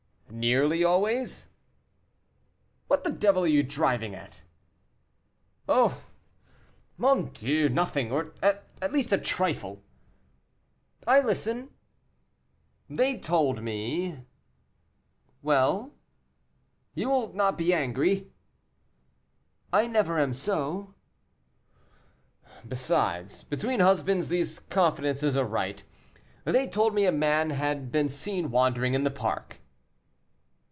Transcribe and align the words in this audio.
"Nearly 0.33 0.81
always?" 0.81 1.49
"What 2.87 3.03
the 3.03 3.11
devil 3.11 3.43
are 3.43 3.47
you 3.47 3.63
driving 3.63 4.15
at?" 4.15 4.39
"Oh; 5.67 6.01
mon 6.97 7.31
Dieu, 7.33 7.67
nothing; 7.67 8.13
or, 8.13 8.31
at 8.41 8.93
least, 8.93 9.11
a 9.11 9.17
trifle." 9.17 9.83
"I 11.05 11.19
listen." 11.19 11.71
"They 12.89 13.19
told 13.19 13.61
me" 13.61 14.25
"Well?" 15.43 15.91
"You 16.95 17.09
will 17.09 17.33
not 17.33 17.57
be 17.57 17.73
angry?" 17.73 18.31
"I 19.73 19.85
never 19.85 20.17
am 20.17 20.33
so." 20.33 20.93
"Besides, 22.65 23.43
between 23.43 23.81
husbands, 23.81 24.29
these 24.29 24.59
confidences 24.59 25.35
are 25.35 25.45
right; 25.45 25.83
they 26.45 26.67
told 26.69 26.95
me 26.95 27.05
a 27.05 27.11
man 27.11 27.49
had 27.49 27.91
been 27.91 28.07
seen 28.07 28.49
wandering 28.49 28.93
in 28.93 29.03
the 29.03 29.11
park." 29.11 29.57